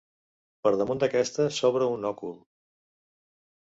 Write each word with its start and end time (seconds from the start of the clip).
Per 0.67 0.71
damunt 0.79 1.03
d'aquesta 1.03 1.47
s'obre 1.59 1.91
un 1.99 2.09
òcul. 2.13 2.33